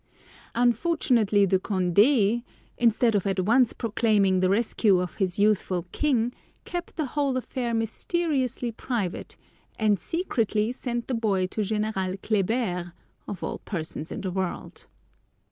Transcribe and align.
Unfortunately 0.55 1.45
De 1.45 1.59
Condé, 1.59 2.41
instead 2.75 3.13
of 3.13 3.27
at 3.27 3.41
once 3.41 3.71
proclaiming 3.71 4.39
the 4.39 4.49
rescue 4.49 4.99
of 4.99 5.13
his 5.17 5.37
youthful 5.37 5.85
king, 5.91 6.33
kept 6.65 6.95
the 6.95 7.05
whole 7.05 7.37
affair 7.37 7.71
mysteriously 7.75 8.71
private, 8.71 9.37
and 9.77 9.99
secretly 9.99 10.71
sent 10.71 11.05
the 11.07 11.13
boy 11.13 11.45
to 11.45 11.61
General 11.61 12.17
Kléber, 12.17 12.93
of 13.27 13.43
all 13.43 13.59
persons 13.59 14.11
in 14.11 14.21
the 14.21 14.31
world! 14.31 14.87